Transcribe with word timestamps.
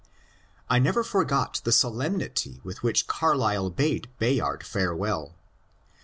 I 0.67 0.79
never 0.79 1.03
forgot 1.03 1.61
the 1.63 1.71
solemnity 1.71 2.59
with 2.63 2.81
which 2.81 3.05
Carlyle 3.05 3.69
bade 3.69 4.09
Bay 4.17 4.39
ard 4.39 4.65
farewell. 4.65 5.35